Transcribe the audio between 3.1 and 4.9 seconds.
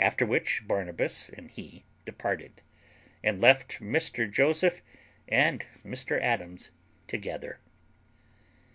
and left Mr Joseph